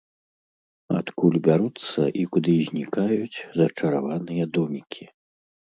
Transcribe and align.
Адкуль 0.99 1.37
бяруцца 1.47 2.01
і 2.23 2.25
куды 2.37 2.57
знікаюць 2.71 3.37
зачараваныя 3.61 4.51
домікі? 4.59 5.05